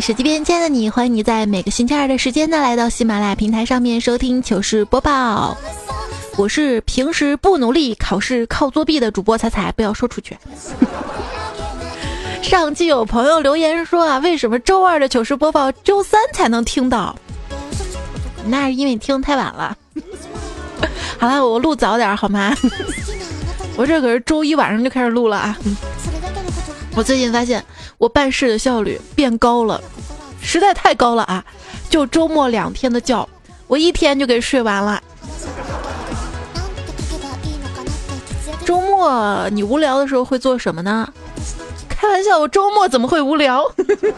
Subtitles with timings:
[0.00, 5.56] 手机边亲爱的你，欢迎你在每个星期二的时间呢，来到喜马拉雅平台上面收听糗事播报。
[6.36, 10.36] 我是平时不努力，考试靠作弊的主播彩彩，不要说出去。
[12.42, 17.16] 上期有朋友留言说啊，为什么周二的糗事播报周三才能听到？
[18.46, 19.76] 那是因为你听太晚了。
[21.18, 22.54] 好了，我录早点好吗？
[23.76, 25.58] 我这可是周一晚上就开始录了啊。
[26.94, 27.62] 我最近发现
[27.98, 29.80] 我办事的效率变高了，
[30.40, 31.44] 实在太高了啊！
[31.88, 33.28] 就周末两天的觉，
[33.66, 35.02] 我一天就给睡完了。
[38.64, 41.08] 周末你无聊的时候会做什么呢？
[42.06, 43.64] 开玩笑，我周末怎么会无聊？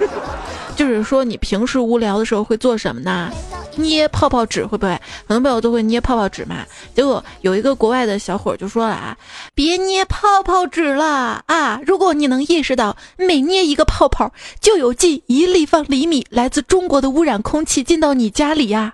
[0.76, 3.30] 就是说你平时无聊的时候会做什么呢？
[3.76, 4.92] 捏泡泡纸会不会？
[5.26, 6.56] 很多朋友都会捏泡泡纸嘛。
[6.94, 9.16] 结果有一个国外的小伙就说了啊，
[9.54, 11.80] 别捏泡泡纸了啊！
[11.86, 18.92] 如果你能意识到每捏一个泡泡就有近一立方厘米来自中国的污染空气进到你家里呀，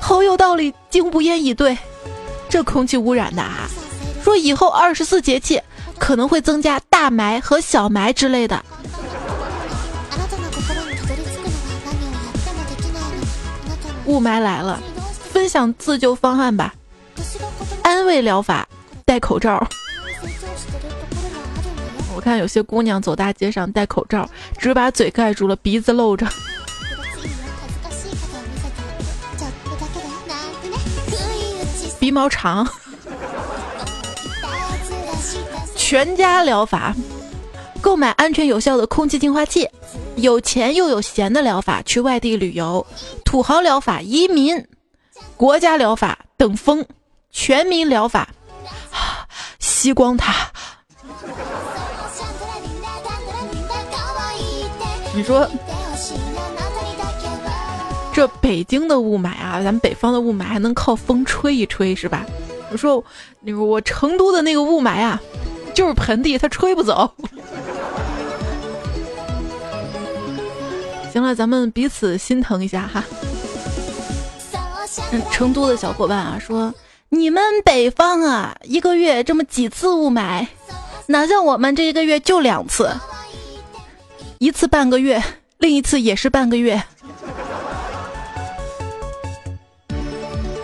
[0.00, 1.76] 好有道理，竟不言以对。
[2.48, 3.68] 这空气污染的啊，
[4.22, 5.60] 说以后二十四节气
[5.98, 8.64] 可能会增加大霾和小霾之类的。
[14.06, 14.80] 雾霾来了，
[15.32, 16.74] 分享自救方案吧。
[17.84, 18.68] 安慰疗法，
[19.04, 19.64] 戴口罩。
[22.14, 26.26] 我看有些姑娘走大街上戴口罩，只把嘴盖住了，鼻子露着。
[31.98, 32.68] 鼻毛长。
[35.92, 36.94] 全家疗法，
[37.82, 39.68] 购买安全有效的空气净化器。
[40.16, 42.82] 有钱又有闲的疗法，去外地旅游；
[43.26, 44.58] 土豪疗法，移民；
[45.36, 46.82] 国家疗法，等风；
[47.30, 48.26] 全民疗法，
[49.58, 50.32] 吸光它。
[55.14, 55.46] 你说，
[58.14, 62.24] 这北京的雾霾啊，咱们北方的雾霾还能靠风吹一吹是吧？
[62.70, 63.04] 我说，
[63.40, 65.20] 那个我成都的那个雾霾啊，
[65.74, 67.10] 就是盆地，它吹不走。
[71.12, 73.04] 行了，咱们彼此心疼一下哈。
[75.10, 76.74] 嗯成都的小伙伴啊，说
[77.08, 80.46] 你们北方啊，一个月这么几次雾霾，
[81.06, 82.90] 哪像我们这一个月就两次，
[84.38, 85.22] 一次半个月，
[85.58, 86.82] 另一次也是半个月。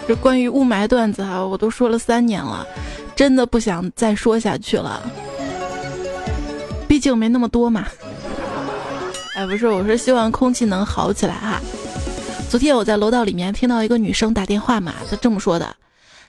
[0.06, 2.66] 这关于雾霾段子啊，我都说了三年了，
[3.18, 5.02] 真的不想再说下去了，
[6.86, 7.88] 毕竟没那么多嘛。
[9.34, 11.60] 哎，不是，我是希望空气能好起来哈。
[12.48, 15.74] 昨天我在楼道里面听到一个女生打电话嘛，她这么说的：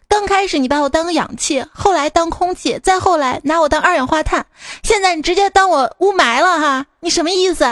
[0.08, 4.44] 刚开始你把我当个氧气，后来当空气，再后来拿我当二氧化碳，
[4.82, 7.66] 现在你直接当我雾霾了哈，你什么意思？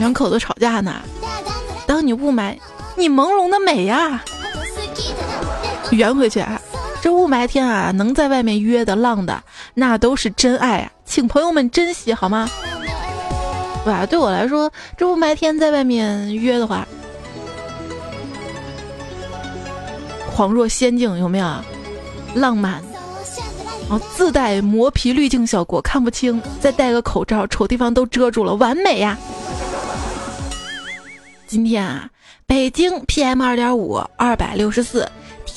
[0.00, 0.96] 两口子吵架呢，
[1.86, 2.58] 当你雾霾，
[2.96, 4.24] 你朦胧的美呀，
[5.96, 6.60] 圆回去啊。
[7.02, 9.42] 这雾霾天啊，能在外面约的浪的，
[9.74, 12.48] 那都是真爱啊，请朋友们珍惜好吗？
[13.86, 16.86] 哇，对我来说，这雾霾天在外面约的话，
[20.36, 21.46] 恍若仙境，有没有？
[22.34, 22.82] 浪漫，
[23.88, 29.16] 哦，自带磨皮滤镜效果，看不清，再戴个口罩，丑地方都遮住了，完美呀！
[31.46, 32.10] 今天啊，
[32.46, 35.10] 北京 PM 二点五二百六十四，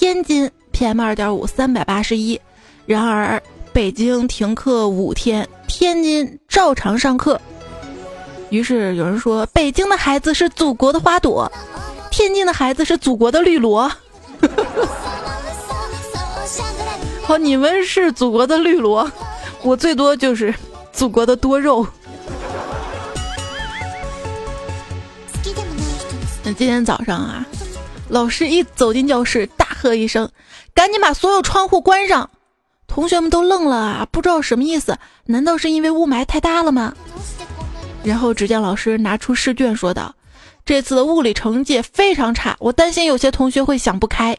[0.04, 0.52] 天津。
[0.74, 2.38] PM 二点五三百八十一，
[2.86, 3.42] 然而
[3.72, 7.40] 北京停课五天，天津照常上课。
[8.50, 11.50] 于是有人说，北京的孩子是祖国的花朵，
[12.12, 13.90] 天津的孩子是祖国的绿萝。
[17.22, 19.10] 好，你们是祖国的绿萝，
[19.62, 20.54] 我最多就是
[20.92, 21.88] 祖国的多肉。
[26.44, 27.46] 那今天早上啊，
[28.14, 30.30] 老师一走进教室，大喝一声。
[30.76, 32.30] 赶紧把所有窗户关上！
[32.86, 34.96] 同学们都愣了啊，不知道什么意思？
[35.26, 36.94] 难道是因为雾霾太大了吗？
[38.04, 40.14] 然后只见老师拿出试卷说道
[40.64, 44.38] ：“这次的物理成绩非常差，我担心有些同学会想不开。”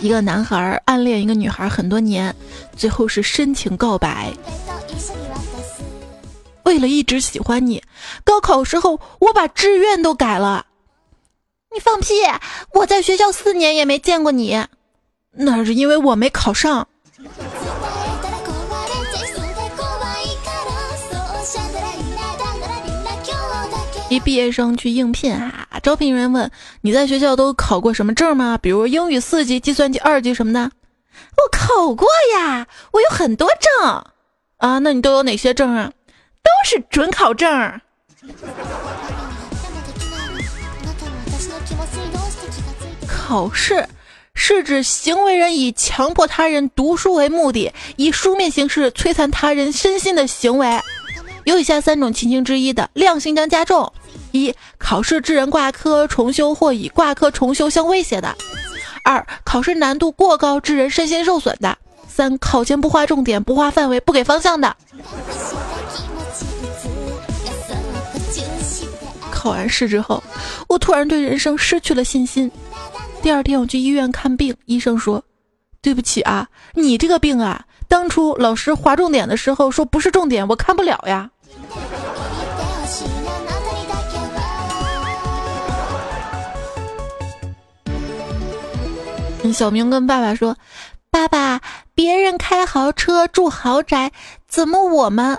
[0.00, 2.34] 一个男孩暗恋一个女孩很多年，
[2.74, 4.32] 最后是深情告白。
[6.64, 7.82] 为了一直喜欢你，
[8.24, 10.66] 高考时候我把志愿都改了。
[11.72, 12.14] 你放屁！
[12.74, 14.66] 我在学校四年也没见过你，
[15.32, 16.88] 那是因为我没考上。
[24.08, 26.50] 一毕业生去应聘哈，招聘人员问
[26.82, 28.58] ：“你在学校都考过什么证吗？
[28.58, 30.60] 比如英语四级、计算机二级什么的？”
[31.38, 34.02] 我考过呀，我有很多证
[34.56, 34.78] 啊。
[34.80, 35.92] 那你都有哪些证啊？
[36.42, 37.80] 都是准考证。
[43.06, 43.88] 考试
[44.34, 50.80] 是指行为人以强迫他人读书为目的，以书面形式摧残他人身心的行为。
[51.44, 53.92] 有以下三种情形之一的，量刑将加重：
[54.32, 58.28] 一、考试致人挂科、重修或以挂科、重修相威胁的；
[59.04, 61.74] 二、考试难度过高致人身心受损的；
[62.08, 64.76] 三、考前不划重点、不划范围、不给方向的。
[69.40, 70.22] 考完试之后，
[70.68, 72.50] 我突然对人生失去了信心。
[73.22, 75.22] 第二天我去医院看病，医生说
[75.80, 81.30] ：“对不起啊，你这个病啊，当初老师划重点的时候说不是重点，我看不了呀。”
[89.54, 90.54] 小明跟爸爸说
[91.10, 91.62] ：“爸爸，
[91.94, 94.12] 别人开豪车住豪宅，
[94.46, 95.38] 怎么我们？”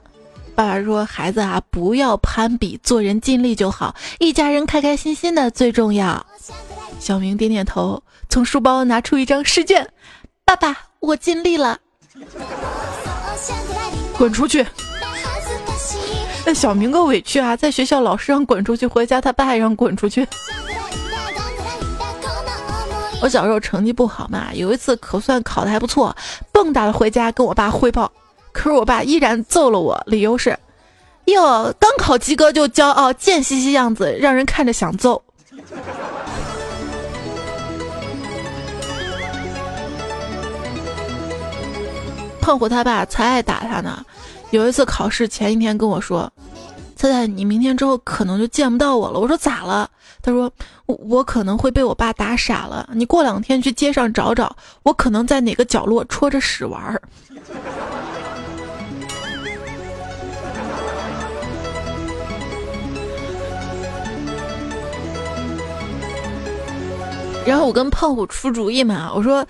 [0.62, 6.24] 爸爸说：“孩子啊，不要攀比，做人尽力就好，一家人开开心心的最重要。”
[7.02, 9.88] 小明点点头，从书包拿出一张试卷
[10.46, 11.80] ：“爸爸，我尽力了。”
[14.19, 14.63] 滚出去！
[16.46, 20.28] 那小明个委屈啊，在学校老师让滚出去，回家他爸也让滚出去。
[23.19, 26.16] 我小时候成绩不好嘛，有一次可算考的还不错，
[26.52, 28.12] 蹦跶的回家跟我爸汇报。
[28.51, 30.57] 可是我爸依然揍了我，理由是：
[31.25, 35.21] 哟，刚考及格就骄傲，贱兮兮样子，让人看着想揍。
[42.42, 44.03] 胖虎他爸才爱打他呢。
[44.50, 46.30] 有一次考试前一天跟我说
[46.98, 49.89] ：“猜猜你明天之后可能就见不到我了。”我说：“咋了？”
[50.21, 50.51] 他说
[50.88, 52.89] ：“我我可能会被我爸打傻了。
[52.94, 54.53] 你过两天去街上找找，
[54.83, 57.01] 我可能在哪个角落戳着屎玩儿。”
[67.45, 69.45] 然后我跟胖虎出主意嘛，我说，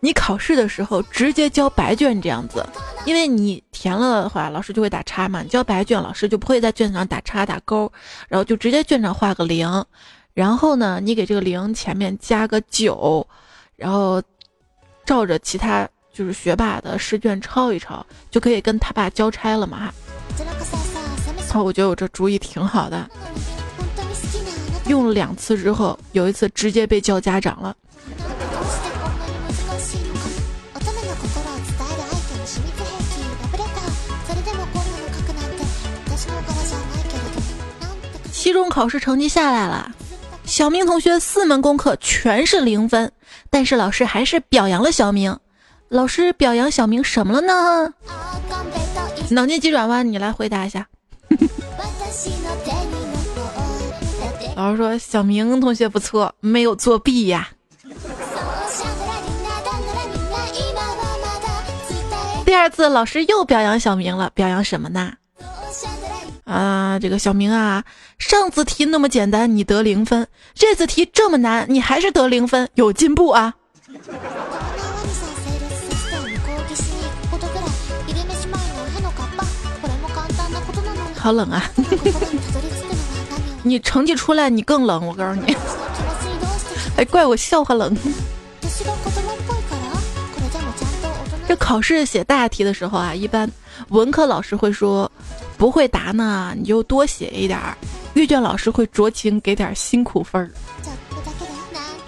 [0.00, 2.64] 你考试的时候直接交白卷这样子，
[3.06, 5.40] 因为你填了的话，老师就会打叉嘛。
[5.42, 7.90] 你交白卷，老师就不会在卷子上打叉打勾，
[8.28, 9.84] 然后就直接卷上画个零。
[10.34, 13.26] 然后呢，你给这个零前面加个九，
[13.76, 14.22] 然后
[15.06, 19.92] 照着其他就是学霸的试卷抄一抄，就可以跟他爸交差了嘛。
[21.50, 23.08] 哈， 我觉得我这主意挺好的。
[24.88, 27.76] 用了两次之后，有一次直接被叫家长了。
[38.32, 39.92] 期中考试成绩下来了，
[40.44, 43.12] 小明同学四门功课全是零分，
[43.50, 45.38] 但是老师还是表扬了小明。
[45.90, 47.92] 老师表扬小明什么了呢？
[49.30, 50.86] 脑筋急转弯，你来回答一下。
[54.58, 57.48] 老师说：“小明同学不错，没有作弊呀。”
[62.44, 65.12] 第二次老师又表扬小明了，表扬什么呢？
[66.42, 67.84] 啊，这个小明啊，
[68.18, 70.24] 上次题那么简单，你得零分；
[70.54, 73.54] 这次题这么难，你还是得零分，有进步啊！
[81.14, 81.62] 好冷啊！
[83.62, 85.06] 你成绩出来，你更冷。
[85.06, 85.54] 我告诉你，
[86.96, 87.96] 还 怪我笑话冷。
[91.46, 93.50] 这考试写大题的时候啊，一般
[93.88, 95.10] 文科老师会说
[95.56, 97.74] 不会答呢，你就多写一点儿；
[98.14, 100.50] 阅卷老师会酌情给点辛苦分儿。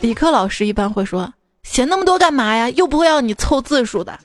[0.01, 2.69] 理科老师一般会说写那么多干嘛呀？
[2.71, 4.19] 又不会要你凑字数的。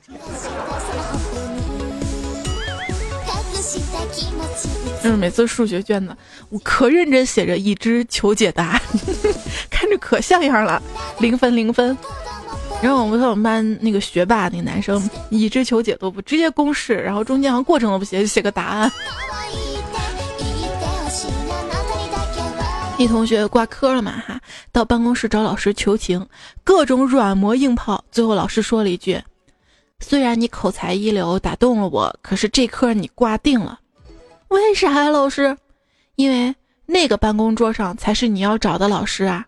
[5.02, 6.16] 就是每次数学卷子，
[6.48, 8.80] 我可认真写着“已知求解答”，
[9.68, 10.82] 看着可像样了，
[11.18, 11.96] 零分零分。
[12.82, 18.92] 然后我们我们班那个学霸那个男生，已知求解都不直接公式，然后中间好像过程都不写，就写个答案。
[22.98, 24.40] 一同学挂科了嘛哈，
[24.72, 26.26] 到办公室找老师求情，
[26.62, 29.22] 各种软磨硬泡，最后老师说了一句
[30.00, 33.80] ：“虽然你口才一流，打动了我，可是这科你挂定了。”
[34.48, 35.56] 为啥呀，老师？
[36.16, 36.54] 因为
[36.86, 39.46] 那个办公桌上才是你要找的老师啊！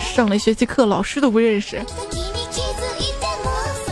[0.00, 1.80] 上了学期课，老师都不认识。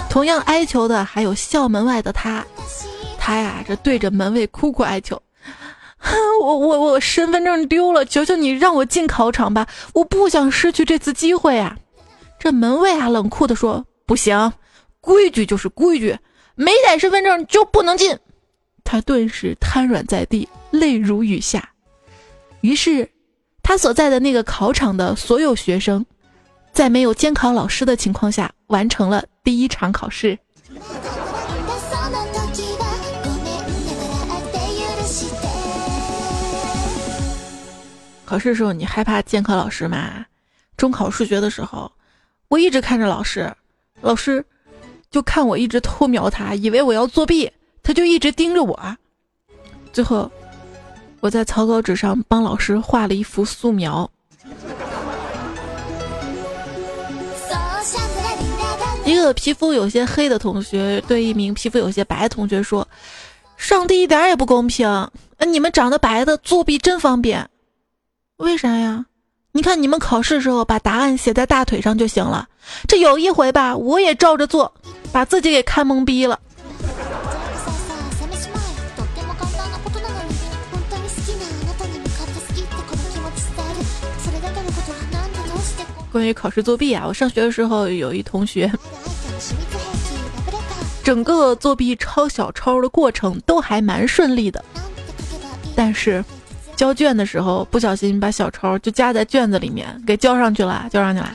[0.09, 2.45] 同样哀求的还有校门外的他，
[3.19, 5.21] 他呀，这对着门卫苦苦哀求
[6.41, 11.77] ：“我我我身份证丢了，求求你让我进考场吧，我不想失去这次机会啊！
[12.39, 14.55] 这门卫啊冷酷的说：“不行，
[15.01, 16.19] 规矩就是规矩，
[16.55, 18.19] 没带身份证就不能进。”
[18.85, 21.71] 他顿时瘫软在地，泪如雨下。
[22.61, 23.11] 于是，
[23.63, 26.05] 他所在的那个考场的所有学生，
[26.73, 30.39] 在没有监考老师的情况下，完成了第一场考试。
[38.25, 40.25] 考试的时候你害怕监考老师吗？
[40.77, 41.91] 中考数学的时候，
[42.49, 43.53] 我一直看着老师，
[44.01, 44.45] 老师
[45.11, 47.51] 就看我一直偷瞄他，以为我要作弊，
[47.85, 48.97] 他就一直盯着我。
[49.93, 50.29] 最后，
[51.21, 54.11] 我在草稿纸上帮老师画了一幅素描。
[59.05, 62.89] 一个皮肤有些黑的同学对一名皮肤有些白的同学说
[63.59, 65.11] ：“上帝一点也不公平，
[65.47, 67.49] 你们长得白的作弊真方便。”
[68.39, 69.05] 为啥呀？
[69.53, 72.49] 你看你们考试时候把答案写在大腿上就行了。
[72.89, 74.73] 这有一回吧，我也照着做，
[75.13, 76.41] 把自己给看懵逼了。
[86.15, 88.73] 关于考试作弊啊，我上学的时候有一同学，
[91.03, 94.65] 整个作弊抄小抄的过程都还蛮顺利的，
[95.75, 96.25] 但是。
[96.77, 101.31] 交卷的时候不小心把小抄就夹在卷子里面给交上去了，交上去了。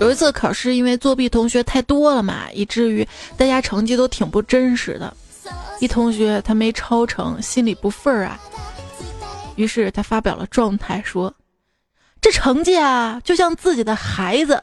[0.00, 3.06] 有一次考试，因为作弊同学太多了嘛，以至于
[3.36, 5.16] 大家成绩都挺不真实的。
[5.80, 8.38] 一同学他没抄成，心里不忿儿啊，
[9.56, 11.34] 于是他发表了状态说
[12.20, 14.62] ：“这成绩啊，就像自己的孩子。”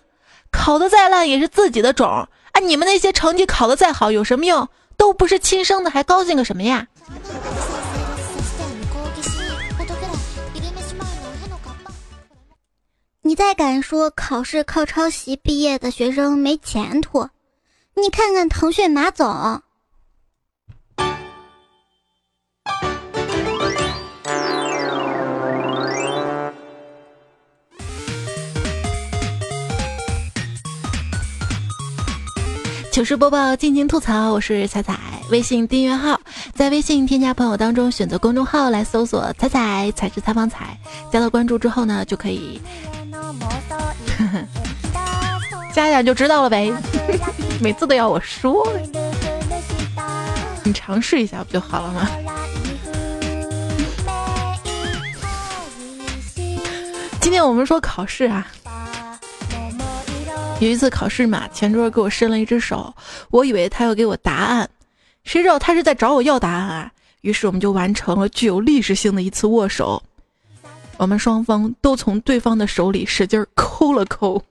[0.49, 4.67] 考的再烂也是自己的种哎，你们那些成绩考的再好有什么用？
[4.95, 6.87] 都不是亲生的，还高兴个什么呀？
[13.21, 17.27] 你再敢说考试靠抄袭毕业的学生没前途？
[17.95, 19.61] 你看看腾讯马总。
[32.97, 34.31] 糗事播报，尽情吐槽。
[34.31, 34.97] 我是彩彩，
[35.29, 36.19] 微信订阅号，
[36.55, 40.75] 在微信添加朋友当中选择公众号来搜索“彩彩彩是采访彩”，
[41.13, 42.59] 加到关注之后呢，就可以
[45.71, 46.73] 加加就知道了呗。
[47.61, 48.67] 每次都要我说，
[50.63, 52.09] 你尝试一下不就好了吗？
[57.21, 58.47] 今天我们说考试啊。
[60.59, 62.91] 有一次考试嘛，前桌给我伸了一只手，
[63.29, 64.67] 我以为他要给我答案，
[65.23, 66.91] 谁知道他是在找我要答案啊！
[67.21, 70.01] 于是我们就完成了具有历史性的一次握手，
[70.97, 74.41] 我们双方都从对方的手里使劲抠了抠。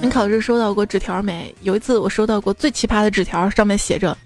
[0.00, 1.54] 你考试收到过纸条没？
[1.60, 4.16] 有一次我收到过最奇葩的纸条，上面写着。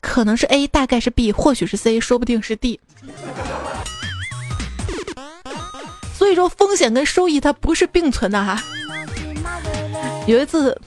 [0.00, 2.78] 可能是 A，大概是 B，或许是 C，说不定是 D。
[6.14, 8.62] 所以说风险跟收益它不是并存的哈。
[10.26, 10.80] 有一次，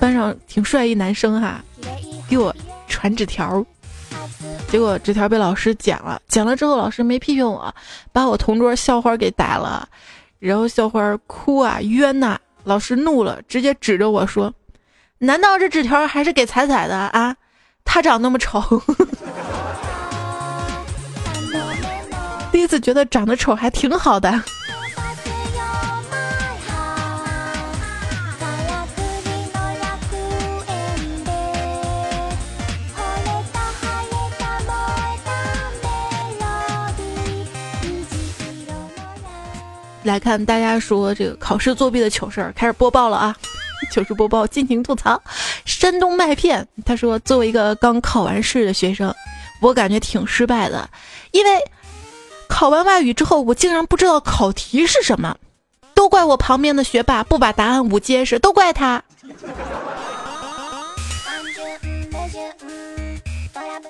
[0.00, 1.62] 班上挺帅一男生哈，
[2.28, 2.54] 给我
[2.88, 3.64] 传纸条，
[4.70, 7.74] 结果纸条被老师剪了，剪了之后老师没批评我，
[8.12, 9.86] 把我同桌校花给逮了，
[10.38, 14.54] 然后校花哭啊冤呐，老师怒了，直接指着我说
[15.18, 17.36] ：“难道这纸条还是给彩彩的啊？”
[17.84, 18.60] 他长那么丑，
[22.52, 24.42] 第一次觉得长得丑还挺好的。
[40.04, 43.36] 来看大家说这个考试作弊的糗事儿，开始播报了啊！
[43.90, 45.20] 糗事播报，尽情吐槽。
[45.64, 49.14] 山东麦片他说：“作为一个刚考完试的学生，
[49.60, 50.88] 我感觉挺失败的，
[51.30, 51.50] 因为
[52.48, 55.36] 考完外语之后，我竟然不知道考题是什么，
[55.94, 59.02] 都怪我旁边的学霸不把答案捂结实，都怪他。”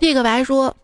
[0.00, 0.76] 这个白说：“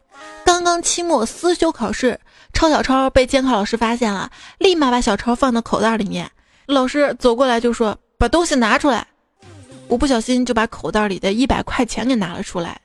[0.45, 2.19] 刚刚期末思修考试，
[2.53, 6.31] 抄小抄被监考老师发现了，立马把小抄放到口袋里面，
[6.67, 9.07] 老师走过来就说。”把东西拿出来，
[9.87, 12.81] 我不小心就把口袋里的一百块钱给拿了出来。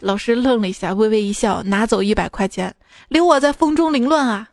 [0.00, 2.74] 老师愣了一下，微微一笑，拿走一百块钱，
[3.06, 4.48] 留我在风中凌乱啊！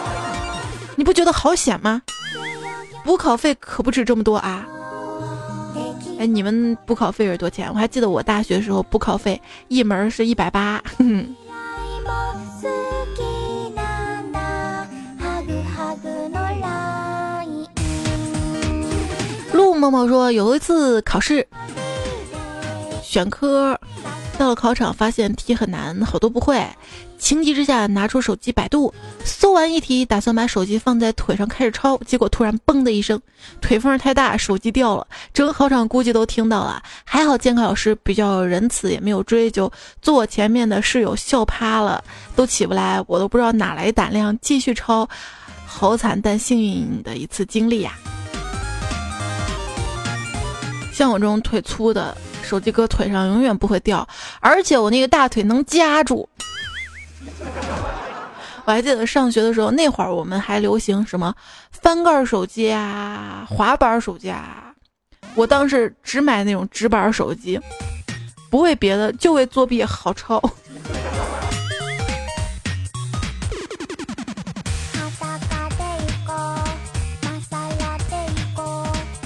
[0.96, 2.00] 你不觉得好险吗？
[3.04, 4.66] 补考费可不止这么多啊！
[6.18, 7.68] 哎，你们补考费是多钱？
[7.68, 10.82] 我还记得我大学时候补考费一门是一百八。
[19.84, 21.46] 默默说，有一次考试
[23.02, 23.78] 选科，
[24.38, 26.66] 到了考场发现题很难，好多不会。
[27.18, 28.92] 情急之下拿出手机百度，
[29.26, 33.20] 搜完一题，打算把手机放在腿上开始抄，结果突然嘣的一声，
[33.60, 35.06] 腿缝太大，手机掉了。
[35.34, 39.70] 整个考场估计都听到了，还好监考老师比较仁慈，也没有追究。
[40.00, 42.02] 坐我前面的室友笑趴了，
[42.34, 45.06] 都起不来，我都不知道哪来胆量继续抄，
[45.66, 47.92] 好惨但幸运的一次经历呀。
[50.94, 54.08] 像我这种腿粗的，手机搁腿上永远不会掉，
[54.38, 56.28] 而且我那个大腿能夹住。
[58.64, 61.34] 我还记得上学的时候，那会儿我们还流行什么
[61.72, 64.72] 翻盖手机啊、滑板手机啊。
[65.34, 67.60] 我当时只买那种直板手机，
[68.48, 70.40] 不为别的，就为作弊好抄。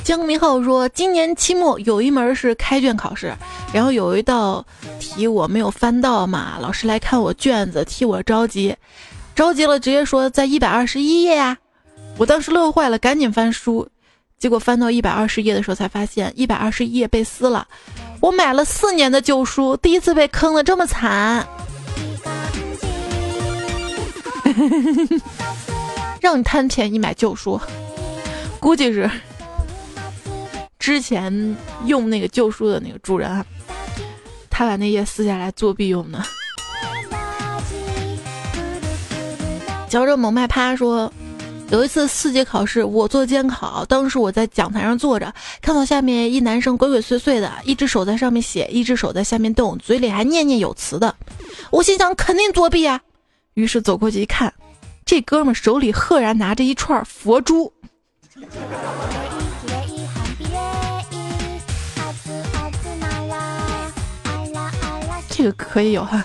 [0.08, 3.30] 江明浩说：“今年期末有一门是开卷考试，
[3.74, 4.64] 然后有一道
[4.98, 8.74] 题我没有翻到嘛，老师来看我卷子，替我着急，
[9.34, 11.58] 着急了直接说在一百二十一页呀。
[12.16, 13.86] 我当时乐坏了，赶紧翻书，
[14.38, 17.68] 结果翻到一百二十页的时候才发现一百二十一页被撕了。
[18.20, 21.46] 我买了四年的旧书，第一次被坑的这么惨，
[26.22, 27.60] 让你贪便宜买旧书，
[28.58, 29.10] 估计是。”
[30.88, 31.54] 之前
[31.85, 33.45] 用那个旧书的那个主人，
[34.49, 36.19] 他把那页撕下来作弊用的。
[39.86, 41.12] 嚼着猛麦趴说，
[41.69, 51.15] 有一次四级考试，我做监考，当时我在讲台上坐着，看到下面一男生鬼鬼祟祟的，一只手在上面写，一只手在下面动，嘴里还念念有词的。
[51.71, 52.99] 我心想肯定作弊啊，
[53.52, 54.50] 于是走过去一看，
[55.04, 57.71] 这哥们手里赫然拿着一串佛珠。
[65.38, 66.24] 这个可以有哈，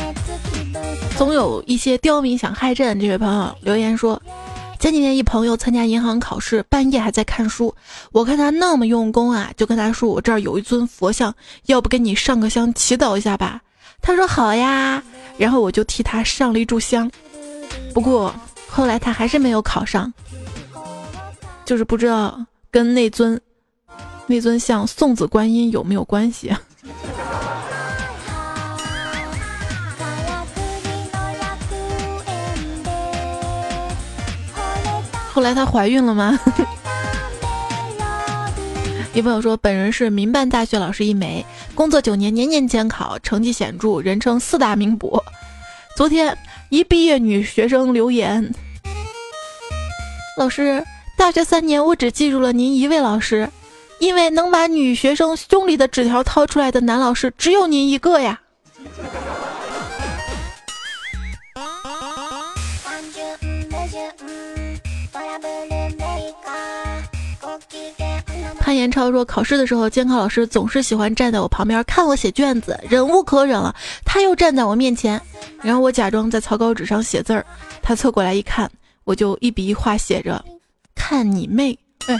[1.18, 2.98] 总有一些刁民想害朕。
[2.98, 4.18] 这位朋友留言说，
[4.80, 7.74] 前几天一朋友参加银行考试，半夜还在看书。
[8.12, 11.34] 我看他那么用功啊，就跟他说：“我这儿有一尊佛像，
[11.66, 13.60] 要不给你上个香祈祷一下吧？”
[14.00, 15.02] 他说：“好呀。”
[15.36, 17.10] 然后我就替他上了一炷香。
[17.92, 18.34] 不过
[18.70, 20.10] 后来他还是没有考上，
[21.66, 23.38] 就是不知道跟那尊
[24.26, 26.50] 那尊像送子观音有没有关系。
[35.34, 36.38] 后来她怀孕了吗？
[39.12, 41.44] 一朋友说，本人是民办大学老师一枚，
[41.74, 45.20] 工作九年，年年监考，成绩显著，人称四大名捕。
[45.96, 48.54] 昨天一毕业女学生留言
[50.38, 50.84] ：“老师，
[51.16, 53.50] 大学三年我只记住了您一位老师，
[53.98, 58.40] 因为能把女学生胸里的纸条掏出来的男老师只有您一个呀。”
[68.64, 73.74] 潘延超说：“考试的时候，监考老师总是喜欢站在我旁边看我写卷子，忍无可忍了，
[74.06, 75.20] 他又站在我面前，
[75.60, 77.44] 然后我假装在草稿纸上写字儿，
[77.82, 78.70] 他凑过来一看，
[79.04, 80.42] 我就一笔一画写着，
[80.94, 81.78] 看你妹！
[82.06, 82.18] 哎，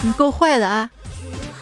[0.00, 0.90] 你够坏的啊！”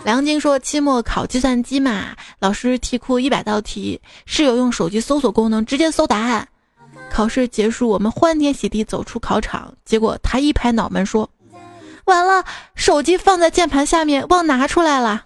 [0.02, 6.48] 梁晶说：“期末考计算机嘛，老师题库一百道题，室友用手机搜索功能直接搜答案。
[7.10, 11.28] 考试结束，我们欢天喜地走出考场，结果他一拍脑门说。”
[12.10, 12.44] 完了，
[12.74, 15.22] 手机放在键盘下面，忘拿出来了。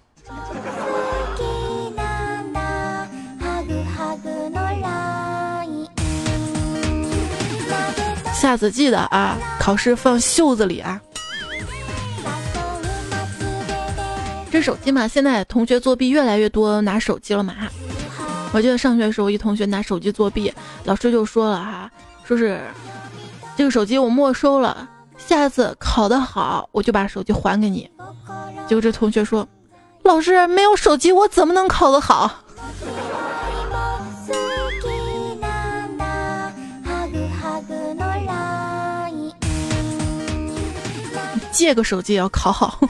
[8.35, 11.01] 下次记得啊，考试放袖子里啊。
[14.51, 17.55] 这手机嘛，现在同学作弊越来越多，拿手机了嘛。
[18.53, 20.53] 我记得上学的时候，一同学拿手机作弊，
[20.85, 21.90] 老师就说了哈，
[22.25, 22.61] 说是
[23.57, 24.87] 这个手机我没收了。
[25.27, 27.89] 下次考得好，我就把手机还给你。
[28.69, 29.47] 结果这同学说
[30.05, 32.31] ：“老师没有手机，我怎么能考得好？”
[41.53, 42.81] 借个手机也要考好。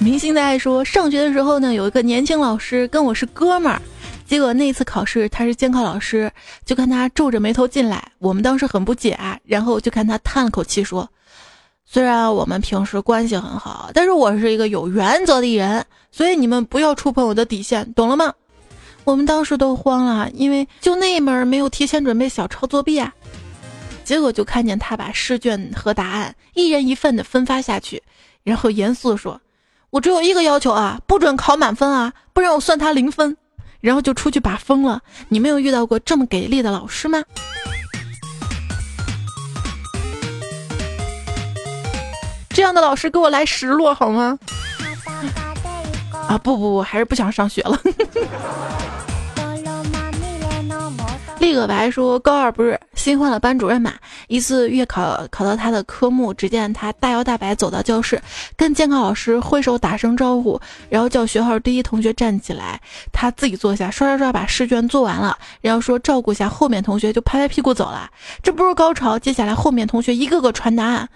[0.00, 3.82] 明星的爱说，上学的时候呢，有一个年轻老师跟我是哥们儿，
[4.28, 6.30] 结果那次考试他是监考老师，
[6.66, 11.08] 就看他皱着眉头进来，我们当时很不解啊，然后就看他叹了口气说
[11.86, 18.34] ：“虽然我们平时关系很好，但是我是一个有原则的人，所以你们不要触碰我的底线，懂了吗？”
[19.04, 23.10] 我们当时都慌了，因为就那一门没有提前准备小抄作弊啊，
[24.04, 28.02] 结果就看见他把试卷和答案一人一份的分发下去，
[28.42, 29.40] 然后严肃的说。
[29.88, 33.34] 我只有一个要求啊，不准考满分啊，不然我算他零分，
[33.80, 35.00] 然后就出去把风了。
[35.28, 37.22] 你没有遇到过这么给力的老师吗？
[42.50, 44.38] 这样的老师给我来十摞好吗？
[46.28, 47.80] 啊不不不，还是不想上学了。
[51.48, 53.94] 立个白说，高二不是新换了班主任嘛？
[54.26, 58.20] 一次月考考到他的科目，只见他大摇大摆走到教室，
[58.54, 62.78] 跟监考老师挥手打声招呼，然后叫学号第一同学站起来，
[63.12, 68.10] 他自己坐下，刷刷刷把试卷做完了，然后说照顾一下后面同学，就拍拍屁股走了。
[68.42, 71.08] 这不是高潮，接下来后面同学一个个传答案，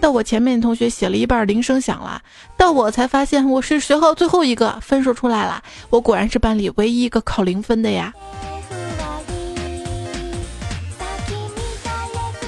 [0.00, 2.22] 到我前面的同学写了一半，铃声响了，
[2.56, 8.14] 到我才发现我是学号最后一个，分数出来了，我果然是班里唯一一个考零分的呀。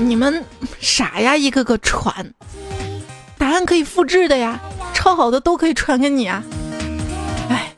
[0.01, 0.43] 你们
[0.81, 2.33] 傻呀，一个个传，
[3.37, 4.59] 答案可以复制的呀，
[4.95, 6.43] 抄好的都可以传给你啊。
[7.51, 7.71] 哎，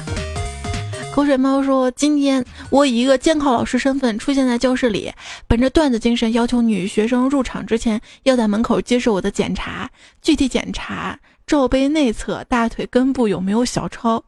[1.14, 5.10] 口水猫说，今天我以一个监考老师身份出现在教室里，
[5.46, 9.90] 本着段子精神，要求女学生入场之前要在门口接受我的检查，
[10.20, 14.22] 具体检查罩杯内侧大腿根部有没有小抄。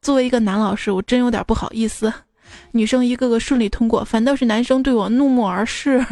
[0.00, 2.12] 作为一个男老师，我真有点不好意思。
[2.72, 6.04] 女生一个个顺利通过，反倒是男生对我怒目而视。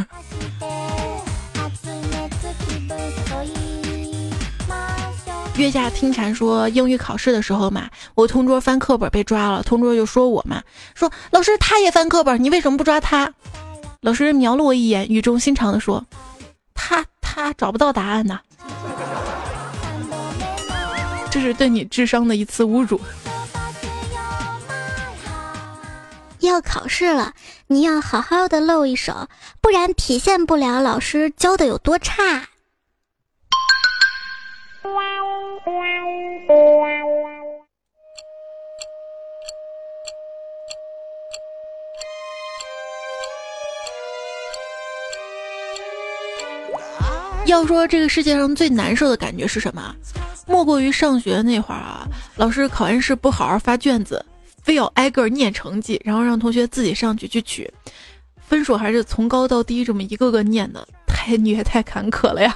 [5.57, 10.63] 月下听蝉说，英语考试的时候嘛，我同桌翻课本被抓了，同桌就说我嘛，
[10.95, 13.33] 说老师他也翻课本，你为什么不抓他？
[14.01, 16.05] 老师瞄了我一眼，语重心长的说，
[16.75, 18.39] 他他找不到答案呢。
[21.29, 23.01] 这是对你智商的一次侮辱。
[26.41, 27.33] 要考试了，
[27.67, 29.29] 你要好好的露一手，
[29.61, 32.49] 不然体现不了老师教的有多差。
[47.47, 49.95] 要说这个世界上最难受的感觉是什么？
[50.47, 54.25] 莫过于上学那会儿啊，老师考完试不好好发卷子。
[54.69, 57.73] 非要挨个念成绩，然后让同学自己上去去取，
[58.47, 62.55] 分数还是从高到低这么一个个念的，太虐 太坎坷了呀！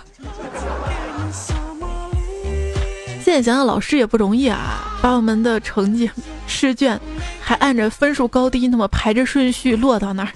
[3.24, 6.10] 现在想想，老师也不容易啊，把我们的成绩
[6.46, 7.00] 试卷
[7.40, 10.28] 还按着分数高低那么排着顺序落到那儿。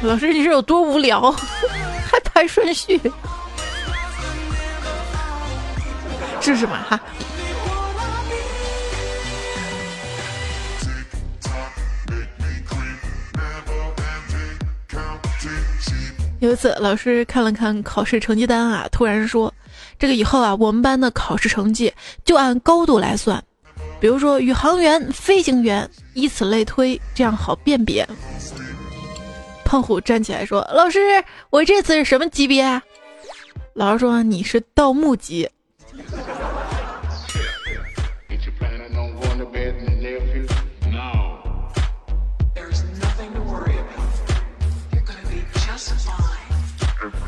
[0.00, 1.30] 老师，你是有多无聊，
[2.10, 2.98] 还排顺序？
[6.40, 6.98] 是什么哈？
[16.40, 19.52] 有一次，老师看了看考试成绩单啊，突然说
[19.98, 21.92] ：“这个以后啊，我们班的考试成绩
[22.24, 23.42] 就按高度来算，
[23.98, 28.08] 比如说宇航员、飞行员，以此类推，这样好辨别。”
[29.64, 31.00] 胖虎站起来说：“老师，
[31.50, 32.80] 我这次是什么级别啊？”
[33.74, 35.48] 老师说：“你是盗墓级。”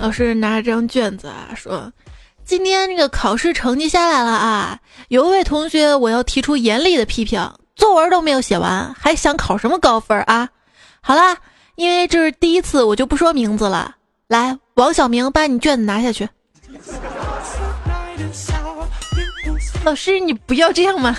[0.00, 1.92] 老师拿着张卷子啊，说
[2.42, 10.48] ：“今天这个考试成绩下来了啊，有一位同学我要提出严厉的批评，作文都没有写完，还想考什么高分啊？
[11.02, 11.36] 好啦，
[11.74, 13.96] 因为这是第一次，我就不说名字了。
[14.26, 16.26] 来，王小明，把你卷子拿下去。
[19.84, 21.14] 老师，你不要这样嘛。”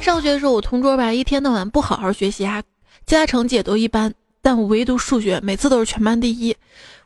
[0.00, 2.62] 上学的时候，我同桌吧，一天到晚不好好学习啊，
[3.06, 6.56] 其他成绩也都一般，但我唯独数学每次都是全班第一。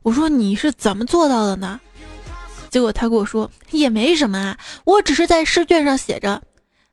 [0.02, 1.80] 我说你是怎么做到的呢？
[2.70, 6.40] 结果他跟我说也没什么啊，我只是在试卷上写着。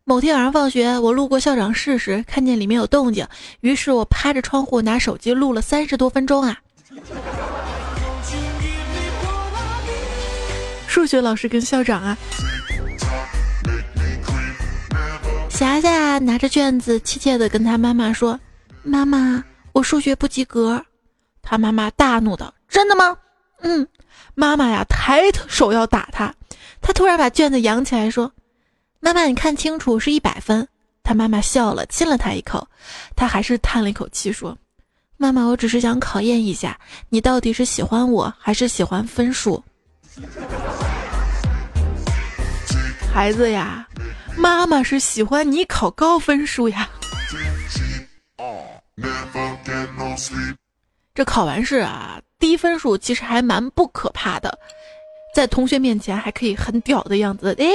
[0.03, 3.27] 某天晚上放学，我路过校长室时，看见里面有动静，
[3.61, 6.57] 于是我趴着窗户拿手机录了三十多分钟啊。
[10.87, 12.17] 数学老师跟校长啊。
[15.59, 18.39] 霞霞拿着卷子，怯怯的跟他妈妈说
[18.81, 19.43] ：“妈妈，
[19.73, 20.81] 我数学不及格。”
[21.43, 23.17] 他妈妈大怒道：“真的吗？”
[23.59, 23.85] 嗯，
[24.35, 26.33] 妈妈呀，抬手要打他，
[26.79, 28.31] 他突然把卷子扬起来说
[29.01, 30.65] ：“妈妈，你看清楚，是一百分。”
[31.03, 32.65] 他妈妈笑了，亲了他一口，
[33.13, 34.57] 他还是叹了一口气说
[35.19, 39.61] ：“妈妈，我只是想考验一下，你到底是喜欢我还是喜欢分数。”
[43.13, 43.85] 孩子呀，
[44.39, 46.89] 妈妈是喜欢你考高分数呀。
[51.13, 54.57] 这考完试啊，低分数其实还蛮不可怕的，
[55.35, 57.53] 在同学面前还可以很屌的样子。
[57.59, 57.65] 哎，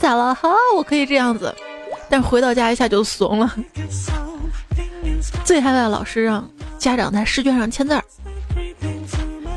[0.00, 0.32] 咋了？
[0.34, 1.52] 好，我可以这样子。
[2.08, 3.56] 但回到家一下就怂了。
[5.44, 8.04] 最害怕老师让家长在试卷上签字儿。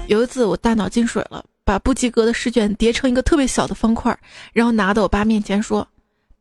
[0.08, 1.46] 有一次我大脑进水了。
[1.64, 4.16] 把不及格的试卷叠成一个特别小的方块，
[4.54, 5.88] 然后拿到我爸面前说：“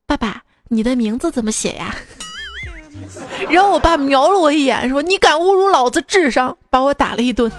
[0.06, 1.94] 爸爸，你的名字怎么写呀？”
[3.50, 7.50] 然后我爸瞄了我一眼，说：“你敢侮辱老子智商！”把我打了一顿。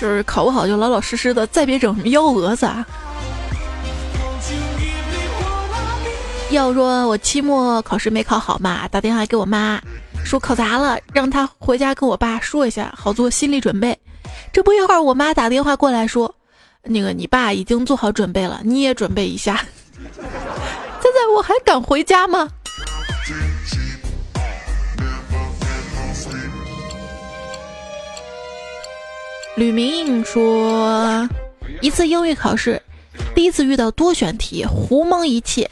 [0.00, 2.86] 就是考不好就老老实实的，再别整什么幺蛾子啊！
[6.50, 9.82] 要说我期末考试没考好嘛，打电话给我妈，
[10.24, 13.98] 说考砸了，让他回家跟我爸说一下，好做心理准备。
[14.52, 16.34] 这不一会儿，我妈打电话过来说，
[16.82, 19.56] 那个你爸已经做好准备了，你也准备一下。
[21.00, 22.48] 现在我还敢回家吗？
[29.56, 31.28] 吕明说，
[31.80, 32.80] 一次英语考试，
[33.34, 35.66] 第一次遇到多选题，胡蒙一气。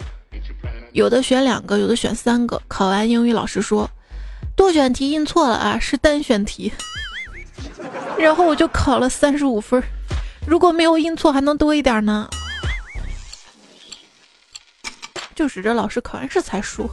[0.92, 2.60] 有的选两个，有的选三个。
[2.66, 3.88] 考完英语，老师说
[4.54, 6.72] 多选题印错了啊，是单选题。
[8.18, 9.82] 然后我就考了三十五分，
[10.46, 12.28] 如果没有印错，还能多一点呢。
[15.34, 16.88] 就是这老师考完试才输。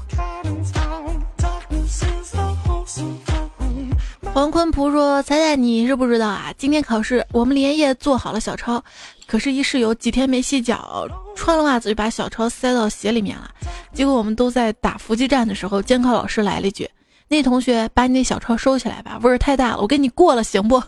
[4.34, 8.84] 黄坤璞说：“彩彩，你是不知道啊，今天考试我们连夜做好了小抄，
[9.28, 13.50] 可是，一室友几天没洗脚，穿了袜子就把小抄塞到鞋里面了。
[13.94, 16.90] 结果我们都在打伏击战的时候，监考老师来了一句
[17.28, 20.82] ：‘那同学把你那小抄收起来吧，味儿太大了，我给你过了，行不？’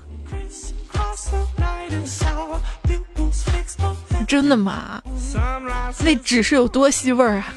[4.28, 5.02] 真的吗？
[6.04, 7.54] 那纸是有多吸味儿啊？”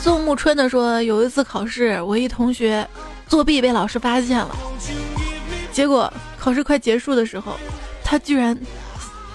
[0.00, 2.88] 宋木春的说，有一次考试，我一同学
[3.26, 4.56] 作弊被老师发现了，
[5.70, 7.54] 结果考试快结束的时候，
[8.02, 8.58] 他居然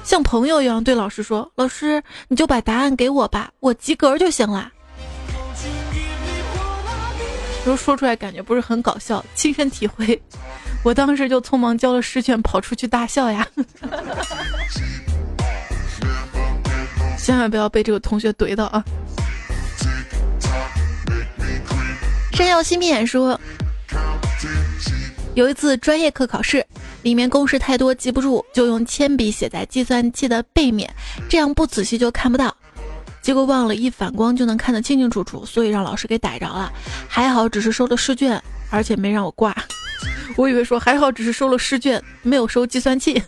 [0.03, 4.71] 像朋友一样对老师说：“老师，你就把答案给我吧，我及格就行了。”
[7.63, 10.21] 说说出来感觉不是很搞笑，亲身体会，
[10.83, 13.47] 我当时就匆忙交了试卷，跑出去大笑呀！
[17.17, 18.83] 千万不要被这个同学怼到啊！
[22.33, 23.39] 山药新面说，
[25.35, 26.65] 有一次专业课考试，
[27.03, 30.91] 里面公式太多记不住，就用铅笔写在计算器的背面，
[31.29, 32.55] 这样不仔细就看不到。
[33.21, 36.71] 结果忘了一反光就能看得清清楚楚，所以让老师给逮着了。
[37.07, 39.55] 还好只是收了试卷，而且没让我挂。
[40.35, 43.21] 我以为说还好只是收了试卷，没有收计算器。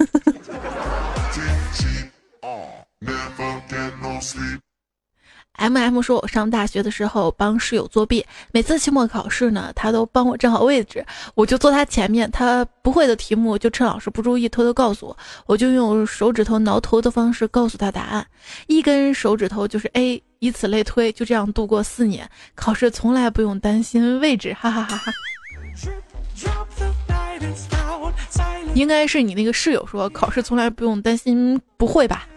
[5.57, 12.29] M M 说：“我上大学的时候帮室友作弊，每次期末考试呢，他都帮我站好位置，我就坐他前面。
[12.31, 18.25] 他不会的题目就趁老师不注意偷偷告诉我，我就用手指头挠头的方式告诉他答案，
[18.67, 25.11] 一根手指头就是 A，以此类推，就这样度过四年，考试从来不用担心位置，哈哈哈哈。
[28.73, 32.27] 应该是你那个室友说考试从来不用担心，不会吧？”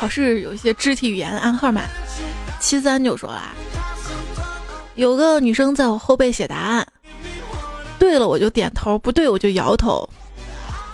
[0.00, 1.82] 考试有一些肢体语言暗号嘛？
[2.58, 3.52] 七三就说啦，
[4.94, 6.86] 有个女生在我后背写答案，
[7.98, 10.08] 对了我就点头，不对我就摇头，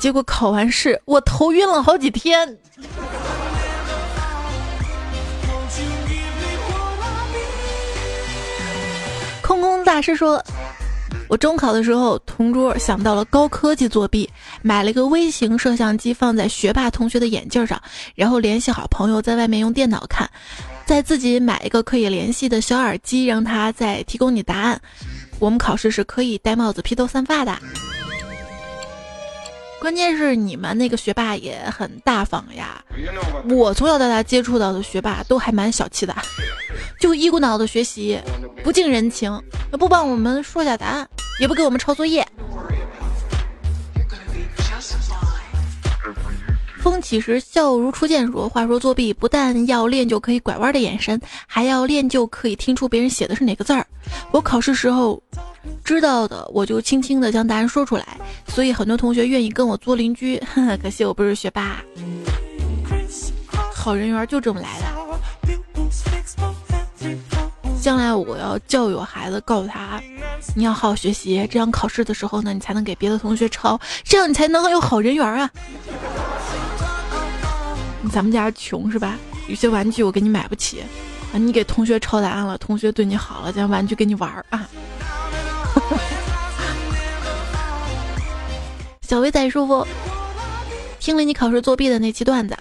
[0.01, 2.59] 结果考完试我头晕了好几天。
[9.41, 10.45] 空空大师说。
[11.29, 14.29] 我中考的时候，同桌想到了高科技作弊，
[14.63, 17.81] 买了个微型摄像机放在学霸同学的眼镜上，
[18.15, 20.29] 然后联系好朋友在外面用电脑看，
[20.87, 24.81] 再自己买一个可以联系的小耳机，让他再提供你答案。
[25.39, 27.59] 我们考试是可以戴帽子、披头散发的。
[29.87, 32.85] 关键是你们那个学霸也很大方呀。
[33.49, 36.13] 我从小到大接触到的学霸都还蛮小气的，
[36.99, 38.21] 就一股脑的学习，
[38.65, 39.41] 不近人情，
[39.79, 42.27] 不帮我们说下答案，也不给我们抄作业。
[46.83, 53.87] 风起时笑如初见说，话说作弊不但要练就可以拐弯的眼神，还要练就可以听出别人写的是哪个字儿。
[54.33, 55.23] 我考试时候
[55.85, 60.43] 知道的，我就轻轻的将答案说出来，所以很多同学愿意跟我做邻居。
[60.83, 61.77] 可惜我不是学霸，
[63.73, 64.87] 好人缘就这么来的。
[67.81, 70.01] 将来我要教育我孩子，告诉他
[70.57, 75.49] 你要好好学习，这样考试的时候呢，你才能给别的同学抄，这样你才能有好人缘啊。
[78.11, 79.17] 咱们家穷是吧？
[79.47, 80.81] 有些玩具我给你买不起，
[81.33, 84.69] 啊，你给同学抄答案了，同学对你好了，将玩具给你玩啊。
[89.03, 89.87] 小薇仔叔父
[90.99, 92.57] 听了你考试作弊的那期段子，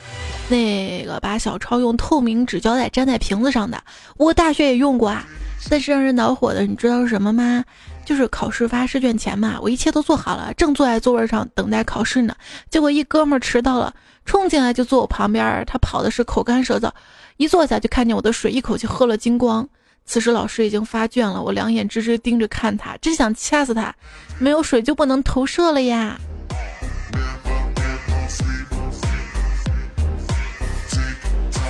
[0.47, 3.81] 那个把小抄用透明纸胶带粘在瓶子上的，
[4.17, 5.25] 我大学也用过啊。
[5.67, 7.63] 但是让人恼火的，你知道是什么吗？
[8.05, 12.35] 就是考试发试卷前嘛，我一切都做好了，正坐在座位上等待考试呢，
[12.69, 13.93] 结果一哥们迟到了。
[14.25, 16.91] 冲进来就坐我旁边，他跑的是口干舌燥，
[17.37, 19.67] 一坐下就看见我的水一口气喝了精光。
[20.05, 23.93] 此时老师已经发卷了，我两眼直直盯着看他，真想掐死他。
[24.39, 26.17] 没有水就不能投射了呀。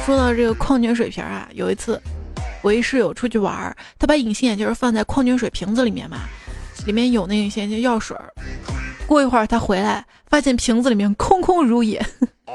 [0.06, 2.00] 说到这个矿泉水瓶啊，有一次
[2.62, 6.20] 我一室友出去玩，他把隐形眼镜放在矿泉水瓶子里面嘛，
[6.86, 8.16] 里面有那隐形眼镜药水。
[9.08, 12.06] 过一会儿他回来，发现瓶子里面空空如也。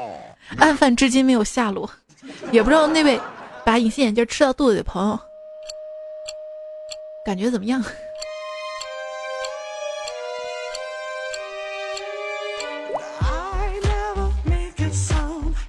[0.57, 1.89] 案犯至今没有下落，
[2.51, 3.19] 也不知道那位
[3.65, 5.19] 把隐形眼镜吃到肚子的朋友
[7.23, 7.83] 感觉怎么样。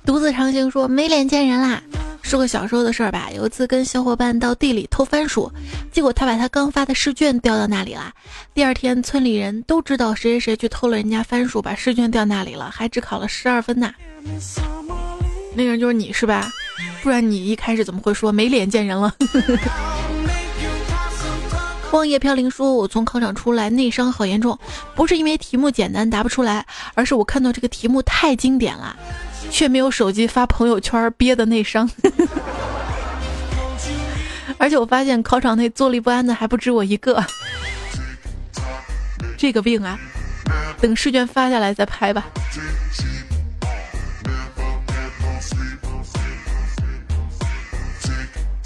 [0.04, 1.82] 独自长行说没脸见人啦。
[2.22, 5.52] 说个小时候的事儿吧，有一次跟小伙伴到地里偷番薯，
[5.92, 8.10] 结果他把他刚发的试卷掉到那里了。
[8.54, 13.92] 第二天村里人都知道谁谁谁去偷了人家番薯，把试卷掉那里了，还只考了十二分呐。
[15.54, 16.50] 那个人就是你是吧？
[17.02, 19.14] 不然你一开始怎么会说没脸见人了？
[21.92, 24.58] 荒野飘零说，我从考场出来内伤好严重，
[24.94, 28.96] 不是因为题目简单答不出来，而是我看到这个题目太经典了。
[29.50, 31.86] 却没有手机发朋友圈憋的内伤，
[34.56, 37.22] 而且我发现考场内坐立不安的还不止我一个，
[39.36, 39.98] 这个病啊，
[40.80, 42.24] 等试卷发下来再拍吧。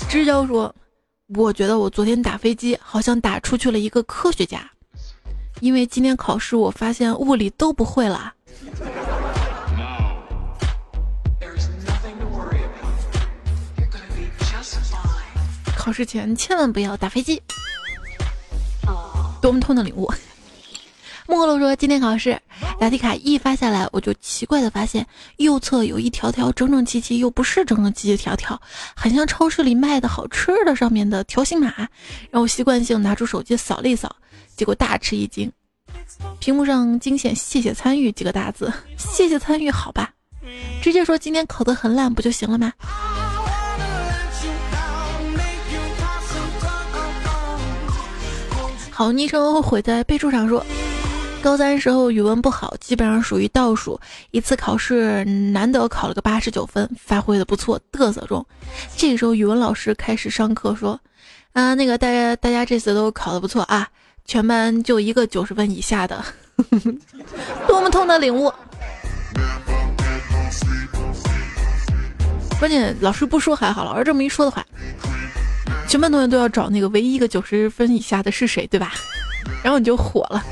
[0.09, 0.73] 知交说，
[1.35, 4.71] 我觉得我昨天打飞机好像打出去了一个科学家，
[5.59, 8.33] 因为今天考试我发现物理都不会了。
[15.77, 17.43] 考试前千万不要打飞机。
[19.43, 20.09] 多么痛的领悟！
[21.27, 22.41] 莫洛说今天考试
[22.79, 25.07] 答题卡一发下来，我就奇怪的发现
[25.39, 28.61] 右侧有一条条整整齐齐又不是整整齐齐条条，
[28.95, 31.73] 很像超市里卖的好吃的上面的条形码。
[32.31, 34.15] 然后习惯性拿出手机扫了一扫，
[34.57, 35.51] 结果大吃一惊，
[36.39, 38.73] 屏幕上惊现“谢谢参与”几个大字。
[38.97, 40.11] 谢谢参与，好吧，
[40.83, 42.73] 直接说今天考得很烂不就行了吗？
[48.91, 50.65] 好昵称毁在备注上说，
[51.47, 54.01] 高三时候语文不好，基本上属于倒数。
[54.33, 58.45] 一次考试难得考了个八十九分，发挥的不错，嘚瑟中。
[58.97, 61.01] 这个时候语文老师开始上课说
[61.55, 63.87] ：“啊，那个大家大家这次都考的不错啊，
[64.25, 66.21] 全班就一个九十分以下的，
[67.69, 68.53] 多么痛的领悟！
[72.59, 74.67] 关键老师不说还好，老师这么一说的话。”
[75.87, 78.95] 全班同学都要找那个唯一一个九十分以下的是谁，对吧？
[79.63, 80.43] 然后你就火了。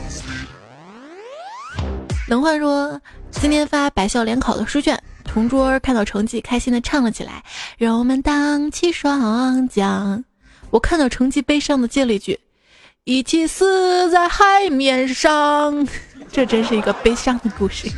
[2.27, 2.99] 冷焕说，
[3.31, 7.45] 今天发百校联考的试卷，同桌看到成绩，开心的唱了起来。
[7.77, 10.25] 让我们荡起双桨。
[10.71, 12.41] 我看到成绩，悲伤的接了一句
[13.05, 15.87] ：“一起死在海面上。
[16.33, 17.89] ”这真是一个悲伤的故事。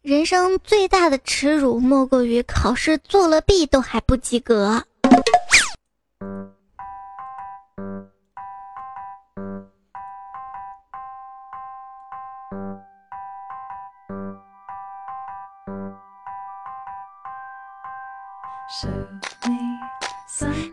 [0.00, 4.82] 人生最大的耻辱，莫过于考试做了弊都还不及格。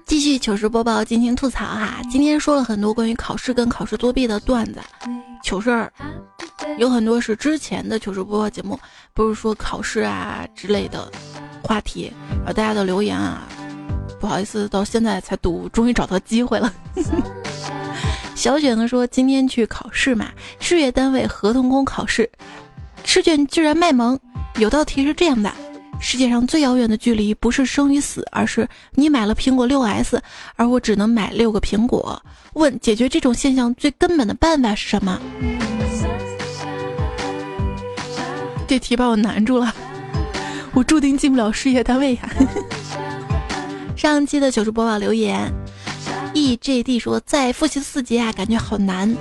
[0.06, 4.80] 继续糗事播报进行吐槽哈，今天说了很多关于考试跟考试作弊的段子，
[5.44, 5.92] 糗事儿。
[6.78, 8.80] 有很多是之前的糗事播报节目，
[9.14, 11.12] 不是说考试啊之类的
[11.64, 12.12] 话题，
[12.46, 13.48] 而大家的留言啊，
[14.20, 16.74] 不好意思，到现在才读，终于找到机会了。
[18.36, 20.30] 小雪呢说今天去考试嘛，
[20.74, 22.28] 事业单位合同工考试，
[23.04, 24.20] 试卷居然卖萌，
[24.58, 25.54] 有道题是这样的。
[26.00, 30.20] 世界上最遥远的距离不是生与死，而是你买了苹果六 S，
[30.56, 32.20] 而我只能买六个苹果。
[32.54, 35.22] 问解决这种现象最根本的办法是什么？
[38.68, 39.72] 这题把我难住了，
[40.74, 42.28] 我注定进不了事业单位呀。
[43.96, 45.54] 上期的糗事播报留言
[46.34, 49.16] ，E J D 说在复习四级啊，感觉好难。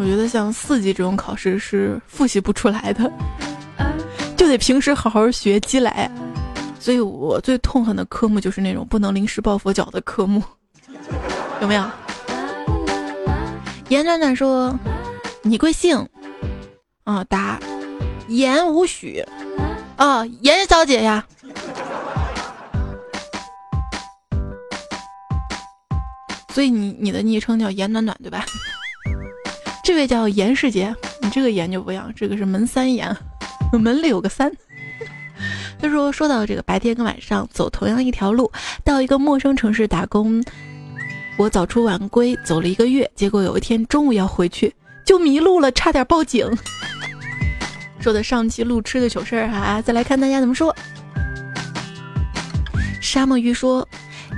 [0.00, 3.12] 我觉得像四级这种考试是复习不出来的，
[4.34, 6.10] 就得平时好好学积累。
[6.78, 10.42] 所以我最痛恨的科目就是那种不能临时抱佛脚的科目，
[11.60, 11.84] 有没有？
[13.90, 14.74] 严暖暖说
[15.44, 16.08] ：“你贵姓？”
[17.04, 17.60] 啊，答：
[18.28, 19.22] 严无许。
[19.96, 21.22] 啊，严小姐呀。
[26.54, 28.46] 所以你你的昵称叫严暖暖对吧？
[29.82, 33.16] 这位叫严世杰，你这个严就不一样，这个是门三严，
[33.72, 34.52] 门里有个三。
[35.80, 38.50] 他说说到这个白天跟晚上走同样一条路，
[38.84, 40.44] 到一个陌生城市打工，
[41.38, 44.72] 我早出晚归走了一个月，结果有一天中午要回去
[45.04, 46.46] 就迷路了，差点报警。
[47.98, 50.74] 说的上期路痴的糗事儿哈，再来看大家怎么说。
[53.00, 53.86] 沙漠鱼说。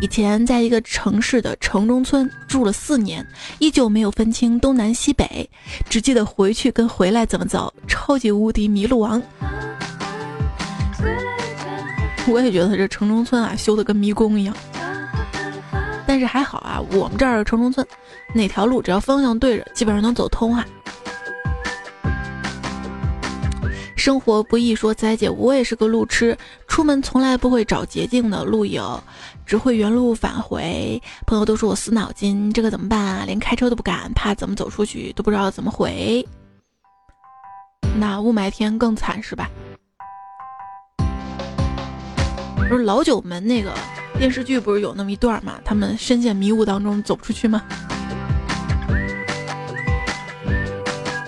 [0.00, 3.24] 以前在一个城市的城中村住了四年，
[3.60, 5.48] 依旧没有分清东南西北，
[5.88, 9.22] 只记得回去跟回来怎么走，超级无敌迷路王。
[12.28, 14.56] 我也觉得这城中村啊修的跟迷宫一样，
[16.06, 17.86] 但是还好啊，我们这儿城中村
[18.34, 20.66] 哪条路只要方向对着，基本上能走通啊。
[23.96, 26.36] 生活不易说，仔姐，我也是个路痴，
[26.66, 29.00] 出门从来不会找捷径的路友。
[29.44, 33.24] 只会原路返回，朋友都说我死脑筋，这个怎么办啊？
[33.26, 36.26] 连开车都不敢，怕怎么走出去都不知道怎么回。
[37.96, 39.50] 那雾霾天更惨是吧？
[42.68, 43.70] 不是老九门那个
[44.16, 45.60] 电视剧不是有那么一段吗？
[45.64, 47.62] 他们深陷迷雾当中走不出去吗？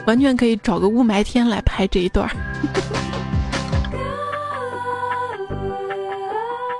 [0.07, 2.31] 完全可以找个雾霾天来拍这一段。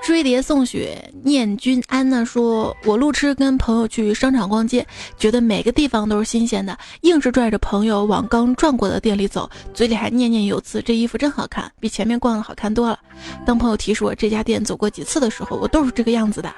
[0.05, 4.85] 追蝶送雪念君安呢说，我路痴跟朋友去商场逛街，
[5.17, 12.99] 觉得每个地方都是新鲜的，硬是拽着朋友往刚转过的店里走，嘴里还念念有词：“这衣服真好看，比前面逛的好看多了。”
[13.47, 16.53] 当朋友提示我这家店走过几次的时候，我都是这个样子的。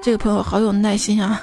[0.00, 1.42] 这个朋友好有耐心啊！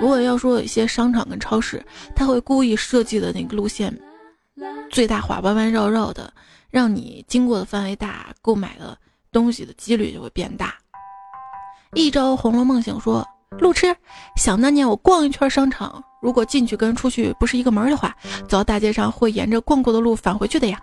[0.00, 1.80] 如果要说有一些商场跟超市，
[2.12, 3.96] 他会故意设计的那个路线
[4.90, 6.32] 最大化，弯弯绕绕的。
[6.74, 8.98] 让你经过的范围大，购买的
[9.30, 10.74] 东西的几率就会变大。
[11.92, 13.24] 一朝《红楼梦》醒说，
[13.60, 13.94] 路痴，
[14.34, 18.12] 想当年我逛一圈商场，如果进去跟出去不是一个门的话，
[18.48, 20.76] 走到大街上会沿着逛过的路返回去的呀。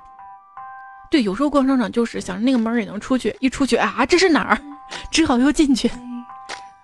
[1.10, 4.58] 对，有时候逛商场就是想着那个门也能出去，一出去啊，这是哪儿？
[5.12, 5.92] 只好又进去。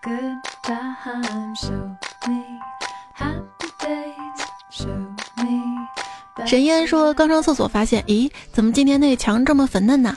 [0.03, 0.93] goodbye
[6.47, 10.15] 沈烟说：“刚上厕所发现，咦，怎么今天那墙这么粉嫩呢？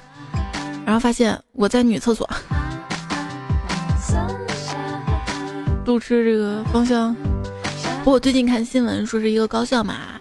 [0.86, 2.28] 然后发现我在女厕所。
[5.84, 7.12] 路痴这个方向。
[8.04, 10.20] 不过最近看新闻说是一个高校嘛，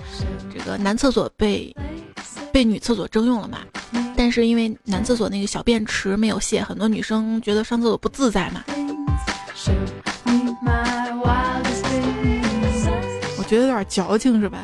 [0.51, 1.71] 这个男厕所被
[2.51, 3.59] 被女厕所征用了嘛。
[4.17, 8.63] 但是因为男厕所那个小便池没有卸，很多女生觉得上厕所不自在嘛。
[13.37, 14.57] 我觉得有点矫情是吧？”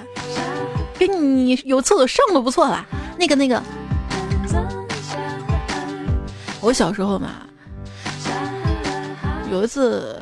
[0.98, 2.86] 给你有厕所上都不错了。
[3.18, 3.62] 那个那个，
[6.62, 7.30] 我小时候嘛，
[9.52, 10.22] 有一次，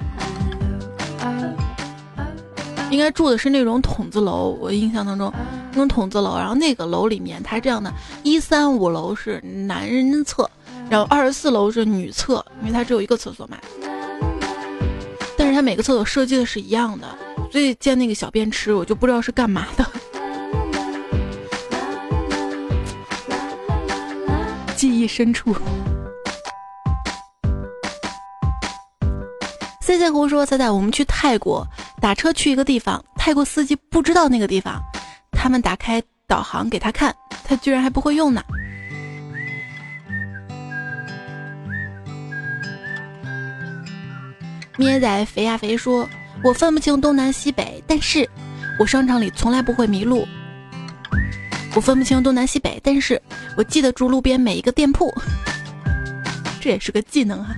[2.89, 4.57] 应该住的是那种筒子楼。
[4.59, 5.31] 我印象当中，
[5.71, 7.91] 那种筒子楼，然后那个楼里面它这样的：
[8.23, 10.49] 一三五楼是男人厕，
[10.89, 13.57] 然后二十四楼是女厕，因为它只有一个厕所嘛。
[15.35, 17.07] 但是它每个厕所设计的是一样的，
[17.51, 19.85] 所以建那个小便池，我就不知道是干嘛的。
[25.03, 25.53] 记忆深处。
[29.81, 31.67] C C 胡说：“猜猜，我们去泰国
[31.99, 34.81] 打车去一个地方，泰国司机不知道那个地方，
[35.31, 38.41] 他们打开导航给他看，他居然还不会用呢。”
[44.77, 46.07] 咩仔肥呀肥说
[46.45, 48.27] ：“我分不清东南西北，但是
[48.79, 50.25] 我商场里从来不会迷路。
[51.75, 53.19] 我分不清东南西北，但是
[53.57, 55.11] 我记得住路边每一个店铺。
[56.61, 57.55] 这也是个技能啊！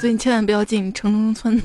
[0.00, 1.62] 所以你千万不要进城中村。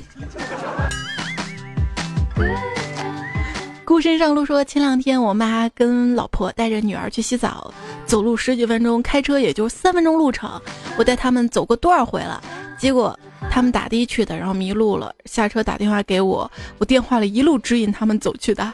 [3.84, 7.72] 孤身上路说，前两天我妈跟老婆带着女儿去洗澡，
[8.04, 10.60] 走路十几分钟，开车也就三分钟路程。
[10.98, 12.42] 我带他们走过多少回了？
[12.76, 13.16] 结果
[13.48, 18.72] 他们打的去的，然后迷路了，下车打电话给我，我电话里一路指引他们走去的。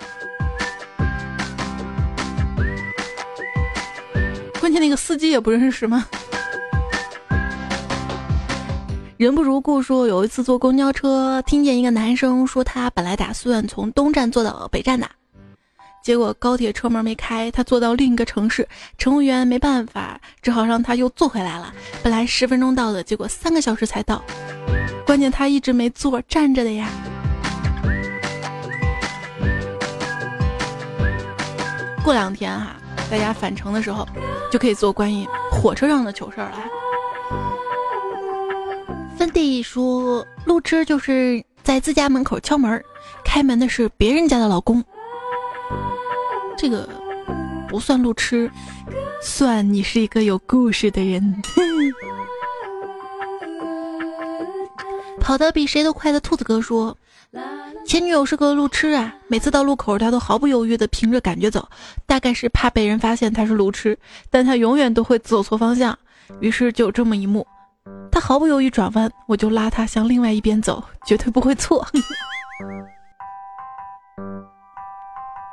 [4.61, 6.07] 关键那个司机也不认识吗？
[9.17, 15.09] 人不如故说，有一次坐公交车，听见一个男生说他本来打算从东站坐到北站的，
[16.03, 21.73] 结果高铁车门没开，他坐到另一个城市，乘务员没办法，只好让他又坐回来了。
[22.03, 24.23] 本来十分钟到的，结果三个小时才到。
[25.07, 26.89] 关键他一直没坐，站着的呀。
[32.03, 32.75] 过两天哈，
[33.11, 34.07] 大家返程的时候
[34.53, 36.63] 就可以做关于火车上的糗事儿了。
[39.19, 42.81] 芬蒂说：“路痴就是在自家门口敲门，
[43.25, 44.85] 开门的是别人家的老公。
[46.57, 46.89] 这个
[47.69, 48.49] 不算路痴，
[49.21, 51.43] 算你是一个有故事的人。
[55.21, 56.97] ”跑得比谁都快的兔子哥说
[57.87, 61.69] ：“前女友是个路痴啊，每次到路口，他都毫不犹豫地凭着感觉走，
[62.07, 63.97] 大概是怕被人发现他是路痴，
[64.31, 65.97] 但他永远都会走错方向。
[66.41, 67.47] 于是就有这么一幕。”
[68.13, 71.87] 他毫不犹豫转弯，我就拉他向另外一边走，绝对不会错。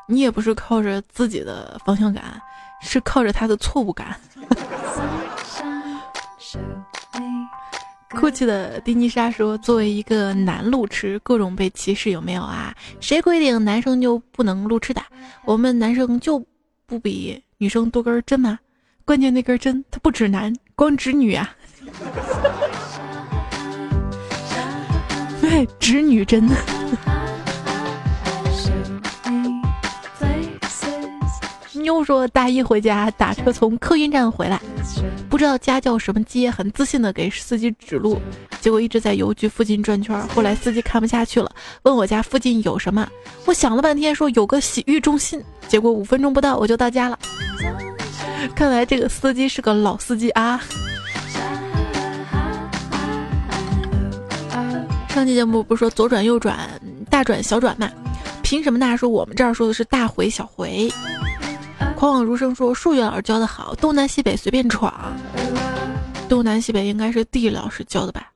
[0.10, 2.42] 你也不是靠着自己的方向感，
[2.82, 4.20] 是靠着他的错误感。
[8.10, 12.74] 哭泣的丁尼莎说：“作为一个男路痴，各种被歧视有没有啊？
[13.02, 15.02] 谁规定男生就不能路痴的？
[15.44, 16.42] 我们男生就
[16.86, 18.58] 不比女生多根针吗？
[19.04, 21.54] 关键那根针它不指男，光指女啊。
[25.42, 26.48] ”对，直女针。
[31.88, 34.60] 妞说大一回家打车从客运站回来，
[35.30, 38.20] 不知道家叫什么街，很自信的给司机指路，
[38.60, 40.20] 结果一直在邮局附近转圈。
[40.28, 41.50] 后来司机看不下去了，
[41.84, 43.08] 问我家附近有什么，
[43.46, 47.18] 我想了半天说有个洗浴中心，结果五分钟不到我就到家了。
[48.54, 50.60] 看来这个司机是个老司机啊。
[55.08, 56.70] 上期节目不是说左转右转
[57.10, 57.90] 大转小转吗？
[58.44, 60.92] 凭什么大家说我们这儿说的是大回小回？
[61.98, 64.94] 狂妄如生说数学老师教的好，东南西北随便闯。
[66.30, 68.28] 东南西北应该是地理老师教的吧？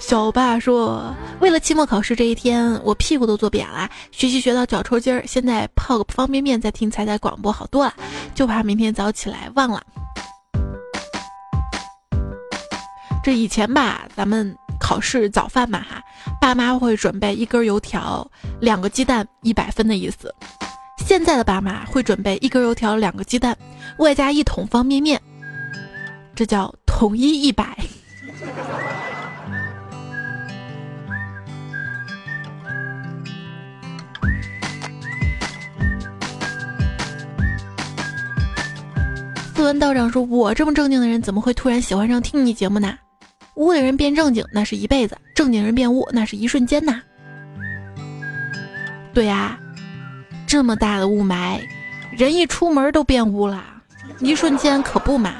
[0.00, 7.92] 小爸说为了期末考试这一天，我屁股都坐扁了，学习学到脚抽筋儿，现在泡个方便面再听彩彩广播好多了，
[8.34, 9.82] 就怕明天早起来忘了。
[13.22, 14.56] 这以前吧，咱们。
[14.78, 16.02] 考试早饭嘛哈，
[16.38, 20.32] 爸妈会准备一根油条、两个鸡蛋，一百分的意思。
[21.04, 23.56] 现在的爸妈会准备一根油条、两个鸡蛋，
[23.98, 25.20] 外加一桶方便面，
[26.34, 27.76] 这叫统一一百。
[39.54, 42.98] 斯文道长说：“我这么正经的人，怎么会突然喜欢上听你节目呢？”
[43.56, 47.00] 污的人变正经，那是一辈子；正经人变污，那是一瞬间呐。
[49.14, 49.58] 对呀，
[50.56, 51.60] 这么大的雾霾，
[52.12, 53.62] 人一出门都变污了，
[54.20, 55.34] 一瞬间可不嘛。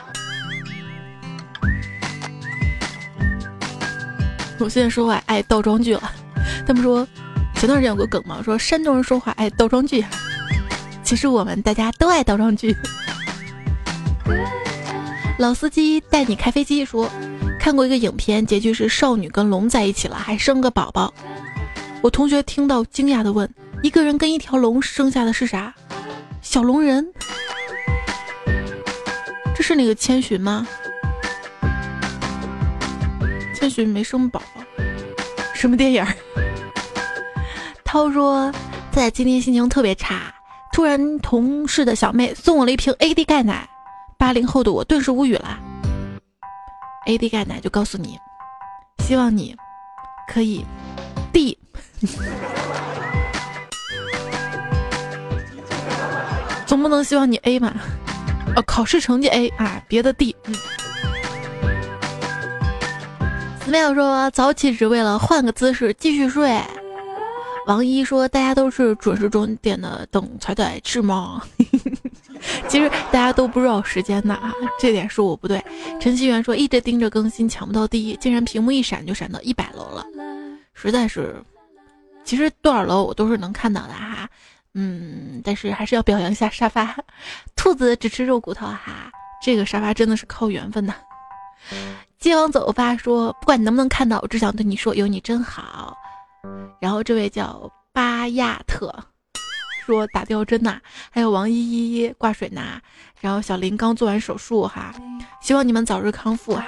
[4.59, 6.12] 我现在说话爱倒装句了。
[6.67, 7.09] 他们说，
[7.55, 10.05] 前段时间有个梗嘛，说山东人说话爱倒装句。
[11.03, 12.77] 其实我们大家都爱倒装句。
[15.39, 17.11] 老司机带你开飞机说。
[17.59, 21.14] 看过一个影片，结局是少女跟龙在一起了，还生个宝宝。
[22.03, 23.51] 我同学听到惊讶的问
[23.83, 25.74] ：“一个人跟一条龙生下的是啥？
[26.43, 27.07] 小龙人？
[29.55, 30.66] 这是那个千寻吗？
[33.55, 34.62] 千寻没生宝宝，
[35.55, 36.05] 什么电影？”
[37.85, 38.53] 涛说
[38.93, 40.35] ：“在今天心情特别差，
[40.72, 43.68] 突然同事的小妹送我了一瓶 AD 钙奶，
[44.18, 45.59] 八零后的我顿时无语了。”
[47.07, 48.18] AD 钙奶就告诉你，
[48.99, 49.57] 希望你
[50.29, 50.64] 可以
[51.33, 51.57] D，
[56.89, 57.74] 不能希望你 A 嘛？
[58.55, 60.34] 哦，考试成绩 A 啊，别的 D。
[63.61, 66.61] 寺庙说早起只为了换个姿势继续睡。
[67.66, 71.43] 王一说大家都是准时钟点的等彩彩是吗？
[72.68, 75.61] 其实大家都不知道时间的啊，这点是我不对。
[76.01, 80.07] 陈希元说一直盯着更新抢不到第一，竟然屏幕一闪就闪到一百楼了，
[80.72, 81.34] 实在是。
[82.22, 84.28] 其实多少楼我都是能看到的哈，
[84.79, 86.95] 嗯，但是还是要表扬一下沙发。
[87.57, 89.11] 兔子只吃肉骨头哈，
[89.43, 90.93] 这个沙发真的是靠缘分的。
[92.18, 95.97] 接王走发说，不管你能不能看到，我只想对你说有你真好。
[96.79, 98.95] 然后这位叫巴亚特
[99.87, 100.79] 说打吊针呐，
[101.11, 102.79] 还有王依依挂水呐，
[103.18, 104.95] 然后小林刚做完手术哈，
[105.41, 106.66] 希望你们早日康复哈。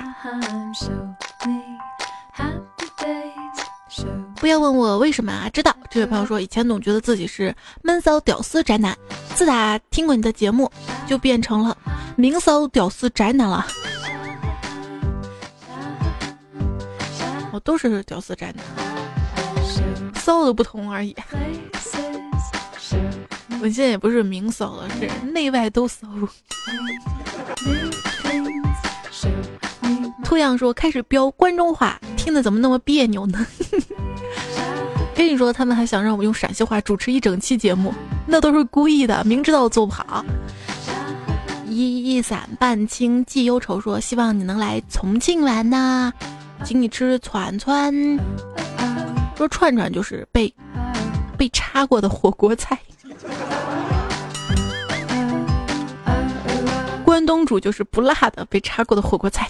[4.40, 8.96] 不要问我为什么啊，知道这位朋友说，以前总觉得自己是闷骚屌丝宅男，
[9.34, 10.70] 自打听过你的节目，
[11.06, 11.76] 就变成了
[12.16, 13.66] 明骚屌丝宅男了。
[17.52, 18.64] 我都是屌丝宅男，
[20.14, 21.16] 骚的不同而已。
[23.60, 26.06] 我现在也不是明骚了，是内外都骚。
[30.22, 33.44] 兔样说开始飙关中话，听的怎么那么别扭呢？
[35.18, 37.92] 跟你说，他们还想让我用陕西话主持一整期节目，
[38.24, 40.24] 那都是故意的，明知道我做不好。
[41.66, 46.12] 一一伞半清寄忧愁说，希望你能来重庆玩呐，
[46.62, 47.92] 请你吃串串。
[49.36, 50.54] 说串串就是被
[51.36, 52.78] 被插过的火锅菜，
[57.04, 59.48] 关东煮就是不辣的被插过的火锅菜。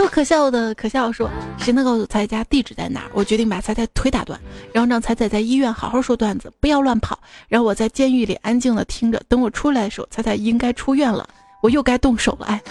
[0.00, 1.28] 多可笑的可笑说，
[1.58, 3.10] 谁能告诉彩彩家地址在哪儿？
[3.12, 4.40] 我决定把彩彩腿打断，
[4.72, 7.18] 然后让彩彩在医院好好说段子，不要乱跑。
[7.48, 11.28] 然后我在监狱里安静的听着，等我出来的时候，彩彩应该出院了，
[11.62, 12.46] 我又该动手了。
[12.46, 12.62] 哎，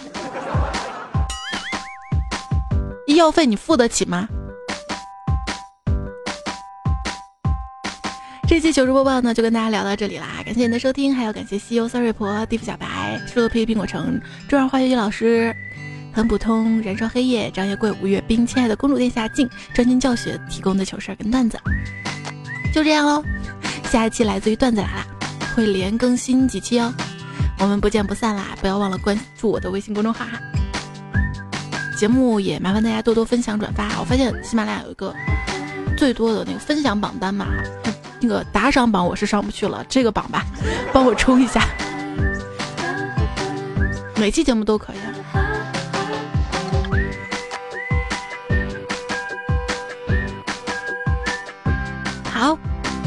[3.05, 4.27] 医药费你付得起吗？
[8.47, 15.55] 这期糗事播报呢，就跟大家聊到这里啦，感谢您的收听，还要感谢西游三瑞婆、地府小白、树皮苹果城、中二化学老师。
[16.11, 21.57] 很普通，燃烧黑夜，张夜贵，五月冰，亲爱的公主殿下，静，专心教学提供的糗事跟段子，
[22.73, 23.23] 就这样喽。
[23.89, 25.05] 下一期来自于段子来了，
[25.55, 26.93] 会连更新几期哦，
[27.59, 28.47] 我们不见不散啦！
[28.59, 30.39] 不要忘了关注我的微信公众号哈。
[31.97, 33.99] 节目也麻烦大家多多分享转发。
[33.99, 35.13] 我发现喜马拉雅有一个
[35.97, 37.47] 最多的那个分享榜单嘛，
[38.21, 40.45] 那个打赏榜我是上不去了，这个榜吧，
[40.93, 41.67] 帮我冲一下。
[44.17, 45.08] 每期节目都可以。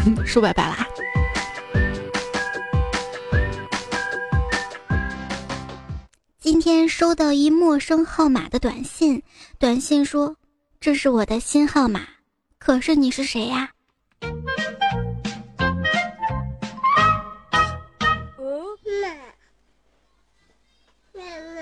[0.26, 0.88] 说拜拜啦
[6.38, 9.22] 今天收到一陌生号码的短信
[9.58, 10.36] 短信说
[10.80, 12.00] 这是我的新号码
[12.58, 13.70] 可是你是谁呀？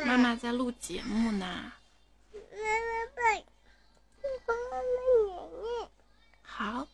[0.07, 1.73] 妈妈在录节目呢。
[6.43, 6.87] 好。